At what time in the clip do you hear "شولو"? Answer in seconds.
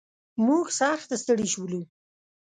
1.53-1.81